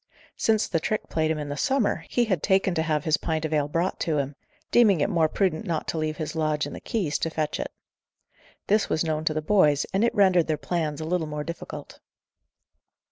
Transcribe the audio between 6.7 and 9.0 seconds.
the keys, to fetch it. This